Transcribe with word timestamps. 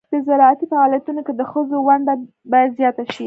د 0.13 0.13
زراعتي 0.27 0.65
فعالیتونو 0.71 1.21
کې 1.25 1.33
د 1.35 1.41
ښځو 1.51 1.77
ونډه 1.87 2.13
باید 2.51 2.69
زیاته 2.79 3.03
شي. 3.11 3.19